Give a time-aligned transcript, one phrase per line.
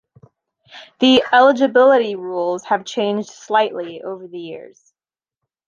[0.99, 4.95] The eligibility rules have changed slightly over the years.